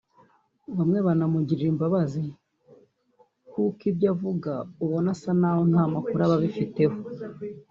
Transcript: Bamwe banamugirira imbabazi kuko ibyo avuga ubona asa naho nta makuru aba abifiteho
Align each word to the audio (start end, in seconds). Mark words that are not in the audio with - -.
Bamwe 0.77 0.99
banamugirira 1.07 1.69
imbabazi 1.73 2.21
kuko 3.51 3.81
ibyo 3.91 4.07
avuga 4.13 4.51
ubona 4.83 5.09
asa 5.15 5.31
naho 5.39 5.61
nta 5.71 5.83
makuru 5.93 6.21
aba 6.23 6.35
abifiteho 6.39 6.97